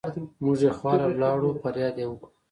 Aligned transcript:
مونږ 0.43 0.59
يې 0.65 0.71
خواله 0.77 1.07
لاړو 1.21 1.49
فرياد 1.61 1.95
يې 2.01 2.05
وکړو 2.09 2.27